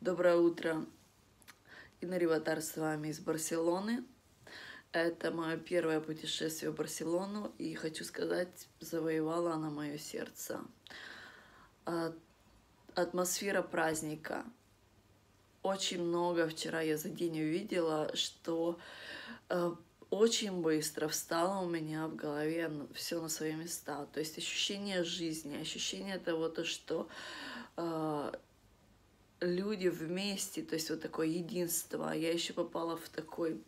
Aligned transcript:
Доброе 0.00 0.36
утро. 0.36 0.86
Инна 2.00 2.16
Риватар 2.16 2.62
с 2.62 2.78
вами 2.78 3.08
из 3.08 3.20
Барселоны. 3.20 4.02
Это 4.92 5.30
мое 5.30 5.58
первое 5.58 6.00
путешествие 6.00 6.70
в 6.70 6.74
Барселону, 6.74 7.52
и 7.58 7.74
хочу 7.74 8.04
сказать, 8.04 8.66
завоевала 8.80 9.52
она 9.52 9.68
мое 9.68 9.98
сердце. 9.98 10.62
А, 11.84 12.14
атмосфера 12.94 13.60
праздника. 13.60 14.46
Очень 15.62 16.02
много 16.02 16.48
вчера 16.48 16.80
я 16.80 16.96
за 16.96 17.10
день 17.10 17.38
увидела, 17.38 18.10
что 18.16 18.78
э, 19.50 19.74
очень 20.08 20.62
быстро 20.62 21.08
встало 21.08 21.62
у 21.62 21.68
меня 21.68 22.08
в 22.08 22.16
голове 22.16 22.72
все 22.94 23.20
на 23.20 23.28
свои 23.28 23.52
места. 23.52 24.06
То 24.14 24.20
есть 24.20 24.38
ощущение 24.38 25.04
жизни, 25.04 25.60
ощущение 25.60 26.18
того, 26.18 26.48
то, 26.48 26.64
что 26.64 27.06
э, 27.76 28.32
люди 29.40 29.88
вместе, 29.88 30.62
то 30.62 30.74
есть 30.74 30.90
вот 30.90 31.00
такое 31.00 31.26
единство. 31.26 32.12
Я 32.12 32.32
еще 32.32 32.52
попала 32.52 32.96
в 32.96 33.08
такой 33.08 33.60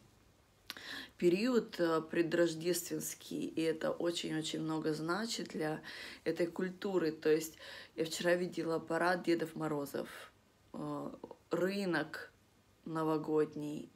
период 1.17 1.79
э, 1.79 2.01
предрождественский, 2.03 3.47
и 3.47 3.61
это 3.63 3.91
очень-очень 3.91 4.61
много 4.61 4.93
значит 4.93 5.49
для 5.49 5.81
этой 6.25 6.47
культуры. 6.47 7.13
То 7.13 7.31
есть 7.31 7.57
я 7.97 8.05
вчера 8.05 8.35
видела 8.35 8.79
парад 8.79 9.25
Дедов 9.25 9.55
Морозов, 9.55 10.09
э, 10.73 11.11
рынок 11.51 12.33
новогодний, 12.85 13.91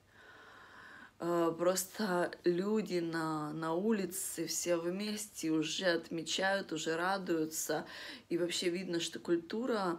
э, 1.19 1.55
Просто 1.59 2.31
люди 2.45 2.99
на, 2.99 3.53
на 3.53 3.75
улице 3.75 4.47
все 4.47 4.77
вместе 4.77 5.51
уже 5.51 5.87
отмечают, 5.87 6.73
уже 6.73 6.97
радуются. 6.97 7.87
И 8.29 8.39
вообще 8.39 8.69
видно, 8.69 9.01
что 9.01 9.19
культура 9.19 9.99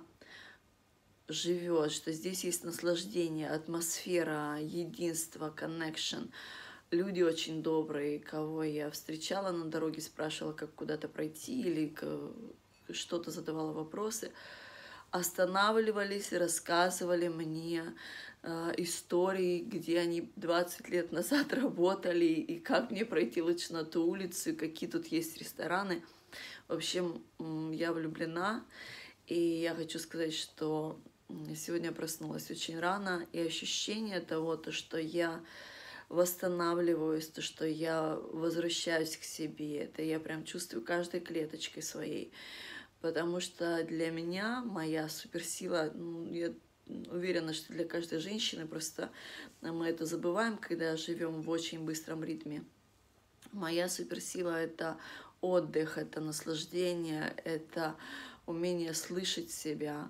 живет, 1.28 1.92
что 1.92 2.12
здесь 2.12 2.44
есть 2.44 2.64
наслаждение, 2.64 3.50
атмосфера, 3.50 4.58
единство, 4.60 5.54
connection. 5.56 6.30
Люди 6.90 7.22
очень 7.22 7.62
добрые, 7.62 8.20
кого 8.20 8.64
я 8.64 8.90
встречала 8.90 9.52
на 9.52 9.66
дороге, 9.66 10.02
спрашивала, 10.02 10.54
как 10.54 10.74
куда-то 10.74 11.10
пройти 11.10 11.62
или 11.62 11.94
что-то 12.90 13.32
задавала 13.32 13.74
вопросы, 13.74 14.32
останавливались 15.12 16.32
рассказывали 16.32 17.28
мне 17.28 17.84
э, 18.44 18.74
истории, 18.78 19.60
где 19.60 20.00
они 20.00 20.32
20 20.38 20.88
лет 20.88 21.12
назад 21.12 21.54
работали, 21.54 22.26
и 22.26 22.58
как 22.58 22.90
мне 22.90 23.04
пройти 23.04 23.42
лучше 23.42 23.74
на 23.74 23.84
ту 23.84 24.06
улицу, 24.06 24.56
какие 24.56 24.90
тут 24.90 25.08
есть 25.08 25.38
рестораны. 25.38 26.04
В 26.70 26.74
общем, 26.74 27.22
я 27.74 27.92
влюблена, 27.92 28.64
и 29.28 29.38
я 29.38 29.76
хочу 29.76 30.00
сказать, 30.00 30.34
что 30.34 30.98
Сегодня 31.56 31.92
проснулась 31.92 32.50
очень 32.50 32.80
рано, 32.80 33.28
и 33.34 33.40
ощущение 33.40 34.22
того, 34.22 34.56
то, 34.56 34.72
что 34.72 34.98
я 34.98 35.44
восстанавливаюсь, 36.08 37.28
то, 37.28 37.42
что 37.42 37.66
я 37.66 38.16
возвращаюсь 38.32 39.18
к 39.18 39.24
себе, 39.24 39.84
это 39.84 40.02
я 40.02 40.22
прям 40.22 40.46
чувствую 40.46 40.86
каждой 40.86 41.20
клеточкой 41.20 41.84
своей. 41.84 42.32
Потому 43.02 43.42
что 43.42 43.84
для 43.84 44.10
меня 44.10 44.64
моя 44.64 45.10
суперсила, 45.10 45.92
ну, 45.94 46.26
я 46.32 46.54
уверена, 47.12 47.54
что 47.54 47.74
для 47.74 47.84
каждой 47.84 48.20
женщины, 48.20 48.66
просто 48.66 49.12
мы 49.62 49.88
это 49.88 50.06
забываем, 50.06 50.58
когда 50.58 50.96
живем 50.96 51.42
в 51.42 51.50
очень 51.50 51.84
быстром 51.84 52.24
ритме. 52.24 52.64
Моя 53.52 53.90
суперсила— 53.90 54.58
это 54.62 54.98
отдых, 55.42 55.98
это 55.98 56.22
наслаждение, 56.22 57.36
это 57.44 57.96
умение 58.46 58.94
слышать 58.94 59.52
себя, 59.52 60.10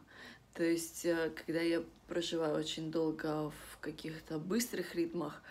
то 0.57 0.63
есть, 0.63 1.05
э, 1.05 1.31
когда 1.35 1.61
я 1.61 1.83
проживаю 2.07 2.57
очень 2.57 2.89
долго 2.91 3.51
в 3.51 3.77
каких-то 3.79 4.39
быстрых 4.39 4.95
ритмах, 4.95 5.43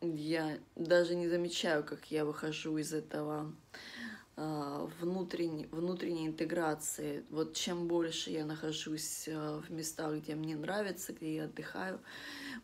я 0.00 0.58
даже 0.74 1.14
не 1.14 1.28
замечаю, 1.28 1.84
как 1.84 2.10
я 2.10 2.24
выхожу 2.24 2.78
из 2.78 2.94
этого 2.94 3.54
а, 4.36 4.88
внутренней, 5.00 5.66
внутренней 5.66 6.28
интеграции. 6.28 7.24
Вот 7.28 7.54
чем 7.54 7.88
больше 7.88 8.30
я 8.30 8.46
нахожусь 8.46 9.28
э, 9.28 9.60
в 9.68 9.70
местах, 9.70 10.14
где 10.22 10.34
мне 10.34 10.56
нравится, 10.56 11.12
где 11.12 11.34
я 11.34 11.44
отдыхаю, 11.44 12.00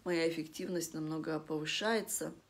моя 0.05 0.27
эффективность 0.27 0.95
намного 0.95 1.39
повышается– 1.39 2.33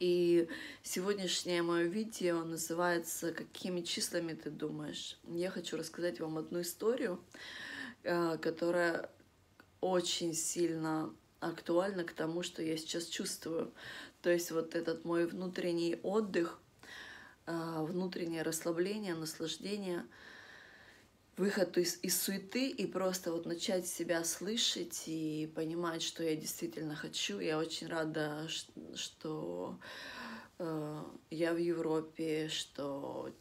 и 0.00 0.48
сегодняшнее 0.82 1.62
мое 1.62 1.84
видео 1.84 2.42
называется 2.42 3.32
«Какими 3.32 3.82
числами 3.82 4.32
ты 4.32 4.48
думаешь?». 4.48 5.18
Я 5.28 5.50
хочу 5.50 5.76
рассказать 5.76 6.20
вам 6.20 6.38
одну 6.38 6.62
историю, 6.62 7.22
э, 8.02 8.38
которая 8.38 9.10
очень 9.82 10.32
сильно 10.32 11.14
актуальна 11.38 12.04
к 12.04 12.12
тому, 12.12 12.42
что 12.42 12.62
я 12.62 12.78
сейчас 12.78 13.04
чувствую. 13.04 13.72
То 14.22 14.30
есть 14.30 14.50
вот 14.50 14.74
этот 14.74 15.04
мой 15.04 15.26
внутренний 15.26 16.00
отдых, 16.02 16.58
э, 17.44 17.84
внутреннее 17.84 18.42
расслабление, 18.42 19.14
наслаждение— 19.14 20.06
выход 21.36 21.78
из, 21.78 21.98
из 22.02 22.20
суеты 22.20 22.68
и 22.68 22.86
просто 22.86 23.32
вот 23.32 23.46
начать 23.46 23.86
себя 23.86 24.24
слышать 24.24 25.04
и 25.06 25.50
понимать, 25.54 26.02
что 26.02 26.22
я 26.22 26.36
действительно 26.36 26.94
хочу. 26.94 27.40
Я 27.40 27.58
очень 27.58 27.86
рада, 27.86 28.46
что 28.94 29.78
э, 30.58 31.04
я 31.30 31.54
в 31.54 31.58
Европе, 31.58 32.48
что 32.48 33.32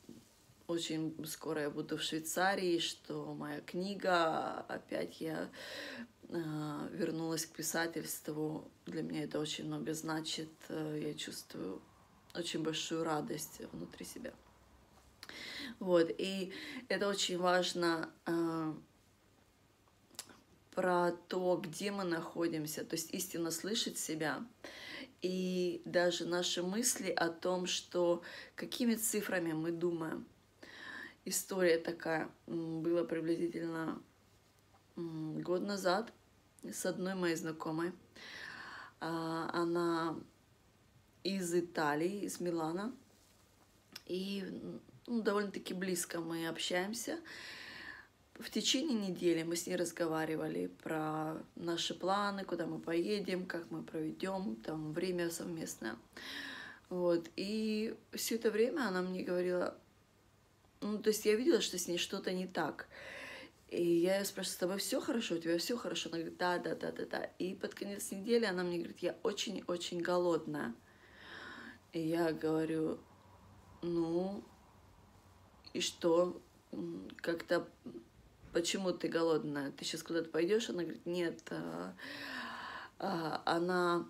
очень 0.68 1.16
скоро 1.26 1.64
я 1.64 1.70
буду 1.70 1.98
в 1.98 2.04
Швейцарии, 2.04 2.80
что 2.80 3.34
моя 3.34 3.60
книга, 3.62 4.62
опять 4.68 5.20
я 5.20 5.50
э, 6.30 6.88
вернулась 6.92 7.46
к 7.46 7.52
писательству. 7.52 8.70
Для 8.86 9.02
меня 9.02 9.24
это 9.24 9.40
очень 9.40 9.66
много 9.66 9.94
значит. 9.94 10.50
Э, 10.70 11.00
я 11.04 11.14
чувствую 11.16 11.82
очень 12.36 12.64
большую 12.64 13.04
радость 13.04 13.62
внутри 13.72 14.06
себя. 14.06 14.32
Вот, 15.80 16.12
и 16.18 16.52
это 16.90 17.08
очень 17.08 17.38
важно 17.38 18.10
э, 18.26 18.74
про 20.72 21.12
то, 21.28 21.58
где 21.58 21.92
мы 21.92 22.04
находимся, 22.04 22.84
то 22.84 22.96
есть 22.96 23.14
истинно 23.14 23.52
слышать 23.52 23.98
себя. 23.98 24.46
И 25.22 25.82
даже 25.86 26.26
наши 26.26 26.64
мысли 26.64 27.12
о 27.12 27.30
том, 27.30 27.66
что 27.66 28.22
какими 28.56 28.96
цифрами 28.96 29.52
мы 29.52 29.72
думаем. 29.72 30.26
История 31.26 31.78
такая 31.78 32.30
была 32.48 33.04
приблизительно 33.04 34.02
год 34.96 35.62
назад 35.62 36.14
с 36.64 36.86
одной 36.86 37.16
моей 37.16 37.36
знакомой. 37.36 37.92
А, 39.02 39.50
она 39.54 40.16
из 41.24 41.54
Италии, 41.54 42.22
из 42.22 42.40
Милана. 42.40 42.94
И 44.06 44.46
ну, 45.10 45.22
довольно-таки 45.24 45.74
близко 45.74 46.22
мы 46.22 46.48
общаемся. 46.48 47.20
В 48.36 48.50
течение 48.50 49.10
недели 49.10 49.44
мы 49.44 49.56
с 49.56 49.68
ней 49.68 49.76
разговаривали 49.76 50.68
про 50.82 51.44
наши 51.56 51.94
планы, 51.94 52.46
куда 52.46 52.68
мы 52.68 52.80
поедем, 52.80 53.46
как 53.46 53.70
мы 53.72 53.84
проведем 53.84 54.56
там 54.56 54.94
время 54.94 55.30
совместное. 55.30 55.98
Вот. 56.90 57.28
И 57.36 57.96
все 58.14 58.36
это 58.36 58.52
время 58.52 58.88
она 58.88 59.02
мне 59.02 59.24
говорила, 59.24 59.76
ну, 60.80 61.00
то 61.00 61.10
есть 61.10 61.26
я 61.26 61.36
видела, 61.36 61.60
что 61.60 61.78
с 61.78 61.88
ней 61.88 61.98
что-то 61.98 62.32
не 62.32 62.48
так. 62.48 62.88
И 63.70 63.84
я 63.84 64.20
ее 64.20 64.26
спрашиваю, 64.26 64.56
с 64.56 64.60
тобой 64.60 64.78
все 64.78 65.02
хорошо, 65.02 65.36
у 65.36 65.40
тебя 65.40 65.58
все 65.58 65.76
хорошо? 65.76 66.10
Она 66.10 66.20
говорит, 66.20 66.38
да, 66.38 66.60
да, 66.60 66.76
да, 66.76 66.92
да, 66.92 67.06
да. 67.06 67.24
И 67.40 67.56
под 67.56 67.74
конец 67.74 68.12
недели 68.12 68.46
она 68.46 68.64
мне 68.64 68.78
говорит, 68.78 69.00
я 69.00 69.16
очень-очень 69.24 70.00
голодная. 70.02 70.74
И 71.94 72.00
я 72.00 72.32
говорю, 72.32 73.00
ну, 73.82 74.44
и 75.80 75.82
что? 75.82 76.42
Как-то 77.18 77.68
почему 78.54 78.92
ты 78.92 79.08
голодная? 79.08 79.72
Ты 79.72 79.86
сейчас 79.86 80.04
куда-то 80.04 80.30
пойдешь? 80.30 80.70
Она 80.70 80.84
говорит, 80.84 81.06
нет, 81.06 81.42
а, 81.50 81.96
а, 83.00 83.42
она 83.46 84.06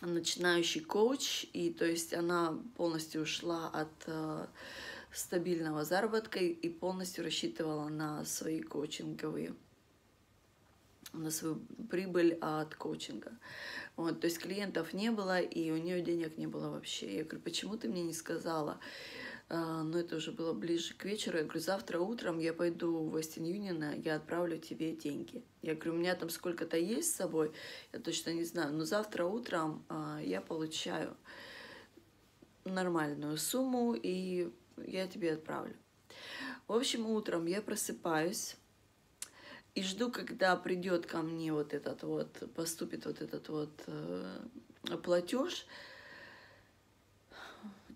начинающий 0.00 0.80
коуч, 0.80 1.46
и 1.52 1.70
то 1.72 1.84
есть 1.84 2.12
она 2.12 2.58
полностью 2.76 3.22
ушла 3.22 3.68
от 3.68 3.92
а, 4.06 4.48
стабильного 5.12 5.84
заработка 5.84 6.40
и 6.40 6.68
полностью 6.68 7.24
рассчитывала 7.24 7.88
на 7.88 8.24
свои 8.24 8.60
коучинговые 8.60 9.54
на 11.12 11.30
свою 11.30 11.60
прибыль 11.90 12.38
от 12.40 12.74
коучинга. 12.76 13.32
Вот, 13.96 14.20
то 14.20 14.26
есть 14.26 14.38
клиентов 14.38 14.92
не 14.92 15.10
было, 15.10 15.40
и 15.40 15.72
у 15.72 15.76
нее 15.76 16.02
денег 16.02 16.38
не 16.38 16.46
было 16.46 16.70
вообще. 16.70 17.16
Я 17.16 17.24
говорю, 17.24 17.40
почему 17.40 17.76
ты 17.76 17.88
мне 17.88 18.04
не 18.04 18.12
сказала? 18.12 18.78
А, 19.52 19.82
но 19.82 19.98
это 19.98 20.16
уже 20.16 20.30
было 20.30 20.52
ближе 20.52 20.94
к 20.94 21.04
вечеру. 21.04 21.38
Я 21.38 21.42
говорю, 21.42 21.60
завтра 21.60 21.98
утром 21.98 22.38
я 22.38 22.54
пойду 22.54 22.98
в 22.98 23.16
Western 23.16 23.42
Union, 23.42 24.00
я 24.04 24.14
отправлю 24.14 24.58
тебе 24.58 24.92
деньги. 24.92 25.42
Я 25.60 25.74
говорю, 25.74 25.94
у 25.94 25.96
меня 25.96 26.14
там 26.14 26.30
сколько-то 26.30 26.76
есть 26.76 27.12
с 27.12 27.16
собой, 27.16 27.52
я 27.92 27.98
точно 27.98 28.30
не 28.30 28.44
знаю, 28.44 28.72
но 28.72 28.84
завтра 28.84 29.24
утром 29.24 29.84
а, 29.88 30.20
я 30.22 30.40
получаю 30.40 31.16
нормальную 32.64 33.36
сумму, 33.38 33.94
и 33.94 34.52
я 34.86 35.08
тебе 35.08 35.32
отправлю. 35.32 35.74
В 36.68 36.72
общем, 36.72 37.06
утром 37.06 37.46
я 37.46 37.60
просыпаюсь, 37.60 38.56
И 39.74 39.82
жду, 39.82 40.12
когда 40.12 40.54
придет 40.54 41.06
ко 41.06 41.22
мне 41.22 41.52
вот 41.52 41.74
этот 41.74 42.04
вот, 42.04 42.54
поступит 42.54 43.04
вот 43.06 43.20
этот 43.20 43.48
вот 43.48 43.82
э, 43.88 44.40
платеж. 45.02 45.66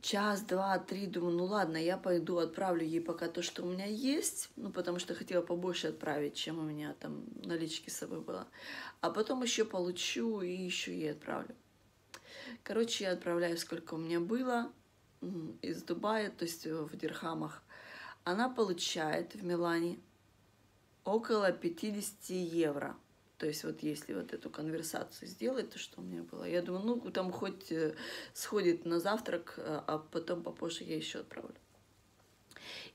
Час, 0.04 0.42
два, 0.42 0.78
три, 0.78 1.06
думаю, 1.06 1.34
ну 1.34 1.44
ладно, 1.46 1.78
я 1.78 1.96
пойду, 1.96 2.36
отправлю 2.36 2.84
ей 2.84 3.00
пока 3.00 3.26
то, 3.26 3.40
что 3.40 3.62
у 3.62 3.66
меня 3.66 3.86
есть, 3.86 4.50
ну 4.54 4.70
потому 4.70 4.98
что 4.98 5.14
хотела 5.14 5.40
побольше 5.40 5.86
отправить, 5.86 6.34
чем 6.34 6.58
у 6.58 6.62
меня 6.62 6.94
там 7.00 7.24
налички 7.42 7.88
с 7.88 7.96
собой 7.96 8.20
было. 8.20 8.46
А 9.00 9.08
потом 9.08 9.42
еще 9.42 9.64
получу 9.64 10.42
и 10.42 10.52
еще 10.52 10.94
ей 10.94 11.12
отправлю. 11.12 11.54
Короче, 12.62 13.04
я 13.04 13.12
отправляю, 13.12 13.56
сколько 13.56 13.94
у 13.94 13.96
меня 13.96 14.20
было 14.20 14.70
из 15.62 15.82
Дубая, 15.82 16.30
то 16.30 16.44
есть 16.44 16.66
в 16.66 16.94
дирхамах. 16.98 17.62
Она 18.24 18.50
получает 18.50 19.34
в 19.34 19.42
Милане 19.42 19.98
около 21.04 21.50
50 21.50 22.28
евро. 22.28 22.94
То 23.44 23.48
есть 23.48 23.62
вот 23.62 23.82
если 23.82 24.14
вот 24.14 24.32
эту 24.32 24.48
конверсацию 24.48 25.28
сделать, 25.28 25.68
то 25.68 25.78
что 25.78 26.00
у 26.00 26.02
меня 26.02 26.22
было, 26.22 26.44
я 26.44 26.62
думаю, 26.62 26.82
ну 27.04 27.10
там 27.10 27.30
хоть 27.30 27.70
э, 27.70 27.94
сходит 28.32 28.86
на 28.86 29.00
завтрак, 29.00 29.56
э, 29.58 29.82
а 29.86 29.98
потом 29.98 30.42
попозже 30.42 30.84
я 30.84 30.96
еще 30.96 31.18
отправлю. 31.18 31.54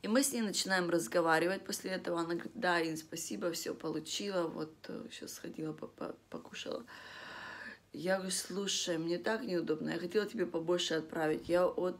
И 0.02 0.08
мы 0.08 0.24
с 0.24 0.34
ней 0.34 0.42
начинаем 0.42 0.90
разговаривать 0.90 1.64
после 1.66 1.92
этого. 1.92 2.22
Она 2.22 2.34
говорит, 2.34 2.54
да, 2.56 2.82
Ин, 2.82 2.98
спасибо, 2.98 3.52
все 3.52 3.76
получила, 3.76 4.48
вот 4.48 4.74
сейчас 5.12 5.34
э, 5.34 5.36
сходила, 5.36 5.74
покушала. 6.32 6.84
Я 7.94 8.16
говорю, 8.16 8.32
слушай, 8.32 8.98
мне 8.98 9.20
так 9.20 9.44
неудобно, 9.44 9.92
я 9.92 10.00
хотела 10.00 10.26
тебе 10.26 10.48
побольше 10.48 10.96
отправить. 10.96 11.48
Я 11.48 11.68
вот 11.68 12.00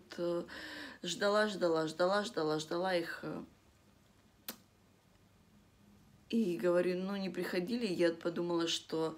ждала, 1.04 1.50
ждала, 1.50 1.86
ждала, 1.86 2.24
ждала, 2.24 2.58
ждала 2.58 2.96
их 2.96 3.24
и 6.30 6.58
говорю, 6.58 6.98
ну 7.00 7.16
не 7.16 7.30
приходили, 7.30 7.88
я 7.88 8.12
подумала, 8.14 8.68
что 8.68 9.18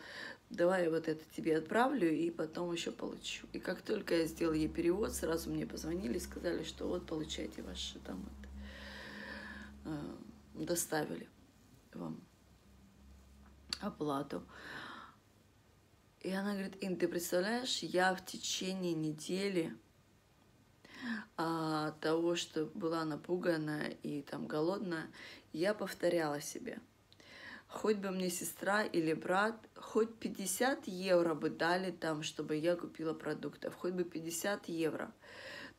давай 0.50 0.90
вот 0.90 1.08
это 1.08 1.24
тебе 1.36 1.58
отправлю 1.58 2.10
и 2.10 2.30
потом 2.32 2.72
еще 2.72 2.92
получу. 2.92 3.48
И 3.54 3.60
как 3.60 3.82
только 3.82 4.16
я 4.16 4.28
сделала 4.28 4.56
ей 4.56 4.70
перевод, 4.70 5.14
сразу 5.14 5.50
мне 5.50 5.66
позвонили 5.66 6.18
и 6.18 6.22
сказали, 6.22 6.64
что 6.64 6.88
вот 6.88 7.06
получайте 7.06 7.62
ваши 7.64 8.00
там 8.00 8.24
вот, 8.24 9.94
э, 9.94 10.64
доставили 10.66 11.28
вам 11.94 12.22
оплату. 13.82 14.44
И 16.22 16.32
она 16.32 16.54
говорит, 16.54 16.78
Ин, 16.82 16.98
ты 16.98 17.08
представляешь, 17.08 17.80
я 17.80 18.14
в 18.14 18.24
течение 18.24 18.94
недели 18.94 19.76
а, 21.36 21.92
того, 22.00 22.36
что 22.36 22.68
была 22.68 23.04
напугана 23.06 23.88
и 24.04 24.22
там 24.22 24.46
голодная, 24.46 25.10
я 25.52 25.74
повторяла 25.74 26.40
себе– 26.40 26.80
хоть 27.72 27.98
бы 27.98 28.12
мне 28.12 28.30
сестра 28.30 28.84
или 28.84 29.14
брат, 29.14 29.56
хоть 29.76 30.14
50 30.16 30.88
евро 30.88 31.34
бы 31.34 31.50
дали 31.50 31.92
там, 31.92 32.22
чтобы 32.22 32.58
я 32.58 32.76
купила 32.76 33.14
продуктов, 33.14 33.74
хоть 33.76 33.94
бы 33.94 34.04
50 34.04 34.68
евро. 34.68 35.12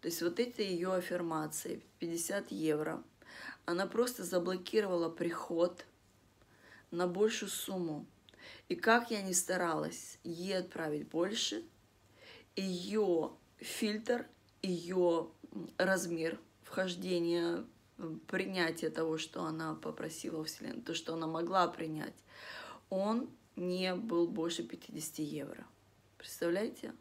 То 0.00 0.08
есть 0.08 0.22
вот 0.22 0.40
эти 0.40 0.62
ее 0.62 0.94
аффирмации, 0.94 1.82
50 1.98 2.50
евро, 2.50 3.02
она 3.66 3.86
просто 3.86 4.24
заблокировала 4.24 5.10
приход 5.10 5.84
на 6.90 7.06
большую 7.06 7.50
сумму. 7.50 8.06
И 8.68 8.74
как 8.74 9.10
я 9.10 9.22
ни 9.22 9.32
старалась 9.32 10.18
ей 10.24 10.58
отправить 10.58 11.08
больше, 11.08 11.62
ее 12.56 13.32
фильтр, 13.58 14.26
ее 14.62 15.28
размер 15.76 16.40
вхождения 16.64 17.64
принятие 18.26 18.90
того, 18.90 19.18
что 19.18 19.44
она 19.44 19.74
попросила 19.74 20.40
у 20.40 20.44
Вселенной, 20.44 20.82
то, 20.82 20.94
что 20.94 21.14
она 21.14 21.26
могла 21.26 21.68
принять, 21.68 22.14
он 22.90 23.28
не 23.56 23.94
был 23.94 24.26
больше 24.26 24.62
50 24.62 25.18
евро. 25.20 25.66
Представляете? 26.18 26.92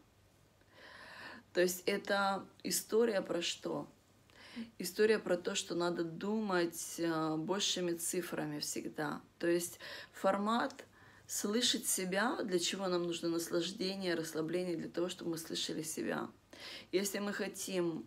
То 1.52 1.60
есть 1.60 1.82
это 1.86 2.46
история 2.62 3.20
про 3.22 3.42
что? 3.42 3.88
История 4.78 5.18
про 5.18 5.36
то, 5.36 5.54
что 5.54 5.74
надо 5.74 6.04
думать 6.04 6.96
э, 6.98 7.36
большими 7.36 7.92
цифрами 7.92 8.58
всегда. 8.58 9.22
То 9.38 9.46
есть 9.46 9.78
формат 10.12 10.84
слышать 11.26 11.86
себя, 11.86 12.36
для 12.42 12.58
чего 12.58 12.86
нам 12.88 13.04
нужно 13.04 13.30
наслаждение, 13.30 14.14
расслабление, 14.14 14.76
для 14.76 14.90
того, 14.90 15.08
чтобы 15.08 15.32
мы 15.32 15.38
слышали 15.38 15.82
себя– 15.82 16.28
если 16.92 17.18
мы 17.18 17.32
хотим 17.32 18.04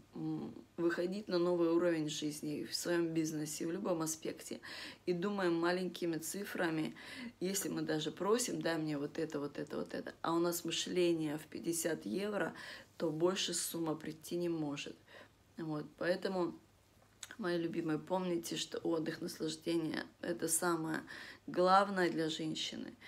выходить 0.78 1.28
на 1.28 1.38
новый 1.38 1.70
уровень 1.70 2.10
жизни 2.10 2.66
в 2.66 2.76
своем 2.76 3.14
бизнесе, 3.14 3.66
в 3.66 3.72
любом 3.72 4.02
аспекте, 4.02 4.60
и 5.06 5.14
думаем 5.14 5.54
маленькими 5.56 6.18
цифрами, 6.18 6.96
если 7.40 7.70
мы 7.70 7.82
даже 7.82 8.12
просим, 8.12 8.62
дай 8.62 8.78
мне 8.78 8.98
вот 8.98 9.18
это, 9.18 9.40
вот 9.40 9.58
это, 9.58 9.78
вот 9.78 9.94
это, 9.94 10.14
а 10.22 10.34
у 10.34 10.40
нас 10.40 10.66
мышление 10.66 11.38
в 11.38 11.46
50 11.48 12.06
евро, 12.06 12.54
то 12.98 13.10
больше 13.10 13.54
сумма 13.54 13.96
прийти 13.96 14.36
не 14.36 14.50
может. 14.50 14.96
Вот, 15.58 15.86
поэтому, 15.98 16.60
мои 17.38 17.58
любимые, 17.58 18.00
помните, 18.00 18.58
что 18.58 18.78
отдых, 18.80 19.22
наслаждение– 19.22 20.04
это 20.22 20.48
самое 20.48 21.02
главное 21.48 22.10
для 22.10 22.30
женщины– 22.30 22.94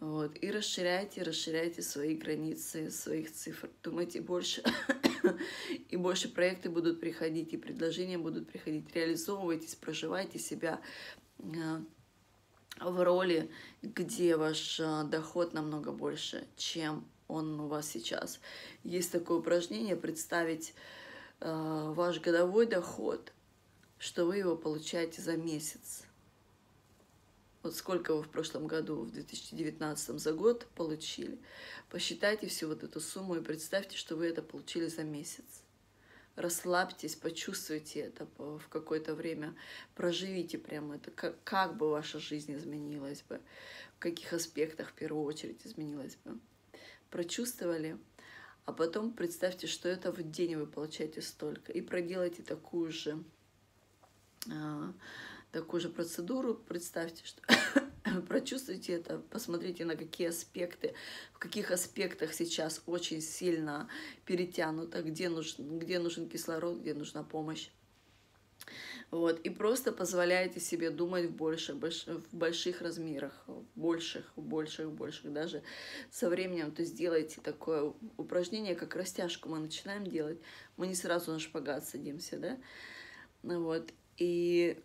вот. 0.00 0.32
И 0.42 0.50
расширяйте, 0.50 1.22
расширяйте 1.22 1.82
свои 1.82 2.16
границы, 2.16 2.90
своих 2.90 3.30
цифр. 3.32 3.68
Думайте 3.82 4.22
больше, 4.22 4.62
и 5.90 5.96
больше 5.96 6.32
проекты 6.32 6.70
будут 6.70 7.00
приходить, 7.00 7.52
и 7.52 7.58
предложения 7.58 8.16
будут 8.16 8.48
приходить. 8.48 8.94
Реализовывайтесь, 8.94 9.74
проживайте 9.74 10.38
себя 10.38 10.80
э, 11.38 11.80
в 12.80 13.04
роли, 13.04 13.50
где 13.82 14.36
ваш 14.36 14.80
э, 14.80 15.04
доход 15.04 15.52
намного 15.52 15.92
больше, 15.92 16.46
чем 16.56 17.06
он 17.28 17.60
у 17.60 17.68
вас 17.68 17.86
сейчас. 17.86 18.40
Есть 18.84 19.12
такое 19.12 19.36
упражнение, 19.36 19.96
представить 19.96 20.72
э, 21.40 21.92
ваш 21.94 22.20
годовой 22.20 22.64
доход, 22.64 23.34
что 23.98 24.24
вы 24.24 24.38
его 24.38 24.56
получаете 24.56 25.20
за 25.20 25.36
месяц 25.36 26.04
вот 27.62 27.76
сколько 27.76 28.14
вы 28.14 28.22
в 28.22 28.28
прошлом 28.28 28.66
году, 28.66 29.02
в 29.02 29.10
2019 29.10 30.20
за 30.20 30.32
год 30.32 30.66
получили. 30.74 31.38
Посчитайте 31.90 32.46
всю 32.46 32.68
вот 32.68 32.82
эту 32.82 33.00
сумму 33.00 33.36
и 33.36 33.42
представьте, 33.42 33.96
что 33.96 34.16
вы 34.16 34.26
это 34.26 34.42
получили 34.42 34.86
за 34.86 35.02
месяц. 35.02 35.62
Расслабьтесь, 36.36 37.16
почувствуйте 37.16 38.00
это 38.00 38.26
в 38.38 38.62
какое-то 38.70 39.14
время, 39.14 39.54
проживите 39.94 40.56
прямо 40.58 40.94
это, 40.94 41.10
как, 41.10 41.42
как 41.44 41.76
бы 41.76 41.90
ваша 41.90 42.18
жизнь 42.18 42.54
изменилась 42.56 43.22
бы, 43.28 43.40
в 43.96 43.98
каких 43.98 44.32
аспектах 44.32 44.90
в 44.90 44.92
первую 44.94 45.24
очередь 45.24 45.66
изменилась 45.66 46.16
бы. 46.24 46.38
Прочувствовали, 47.10 47.98
а 48.64 48.72
потом 48.72 49.12
представьте, 49.12 49.66
что 49.66 49.88
это 49.88 50.12
в 50.12 50.22
день 50.22 50.56
вы 50.56 50.66
получаете 50.66 51.20
столько, 51.20 51.72
и 51.72 51.82
проделайте 51.82 52.42
такую 52.42 52.90
же 52.90 53.22
а, 54.50 54.94
такую 55.52 55.80
же 55.80 55.88
процедуру. 55.88 56.54
Представьте, 56.54 57.22
что 57.24 57.42
прочувствуйте 58.28 58.94
это, 58.94 59.18
посмотрите, 59.18 59.84
на 59.84 59.96
какие 59.96 60.28
аспекты, 60.28 60.94
в 61.32 61.38
каких 61.38 61.70
аспектах 61.70 62.34
сейчас 62.34 62.82
очень 62.86 63.20
сильно 63.20 63.88
перетянуто, 64.24 65.02
где 65.02 65.28
нужен, 65.28 65.78
где 65.78 65.98
нужен 65.98 66.28
кислород, 66.28 66.80
где 66.80 66.94
нужна 66.94 67.22
помощь. 67.22 67.70
Вот, 69.10 69.40
и 69.40 69.50
просто 69.50 69.90
позволяете 69.90 70.60
себе 70.60 70.90
думать 70.90 71.26
в, 71.26 71.32
больше, 71.32 71.74
в 71.74 72.32
больших 72.32 72.80
размерах, 72.80 73.32
в 73.48 73.64
больших, 73.74 74.32
в 74.36 74.42
больших, 74.42 74.86
в 74.86 74.92
больших. 74.92 75.32
Даже 75.32 75.64
со 76.10 76.28
временем, 76.28 76.70
то 76.70 76.82
есть 76.82 76.96
делайте 76.96 77.40
такое 77.40 77.92
упражнение, 78.16 78.76
как 78.76 78.94
растяжку 78.94 79.48
мы 79.48 79.58
начинаем 79.58 80.06
делать. 80.06 80.38
Мы 80.76 80.86
не 80.86 80.94
сразу 80.94 81.32
на 81.32 81.40
шпагат 81.40 81.84
садимся, 81.84 82.38
да? 82.38 82.58
Вот, 83.42 83.92
и 84.16 84.80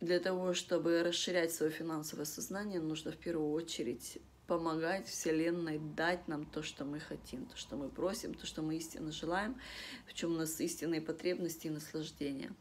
для 0.00 0.20
того, 0.20 0.52
чтобы 0.54 1.02
расширять 1.02 1.52
свое 1.52 1.72
финансовое 1.72 2.24
сознание, 2.24 2.80
нужно 2.80 3.12
в 3.12 3.16
первую 3.16 3.52
очередь 3.52 4.18
помогать 4.46 5.08
Вселенной 5.08 5.78
дать 5.78 6.28
нам 6.28 6.44
то, 6.44 6.62
что 6.62 6.84
мы 6.84 7.00
хотим, 7.00 7.46
то, 7.46 7.56
что 7.56 7.76
мы 7.76 7.88
просим, 7.88 8.34
то, 8.34 8.46
что 8.46 8.62
мы 8.62 8.76
истинно 8.76 9.10
желаем, 9.10 9.56
в 10.06 10.14
чем 10.14 10.32
у 10.32 10.36
нас 10.36 10.60
истинные 10.60 11.00
потребности 11.00 11.66
и 11.66 11.70
наслаждения. 11.70 12.52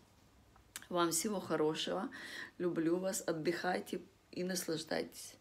Вам 0.89 1.12
всего 1.12 1.39
хорошего. 1.39 2.10
Люблю 2.58 2.98
вас. 2.98 3.24
Отдыхайте 3.25 4.01
и 4.32 4.44
наслаждайтесь. 4.44 5.36